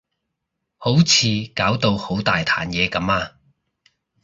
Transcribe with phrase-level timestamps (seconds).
[0.79, 3.33] 好似搞到好大壇嘢噉啊